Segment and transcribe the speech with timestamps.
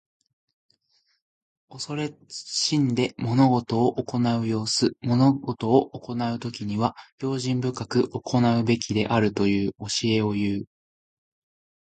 [1.69, 4.97] 恐れ慎んで物事を行う様子。
[5.01, 10.65] 物事を行うときには、用心深く行うべきであるという教えをいう。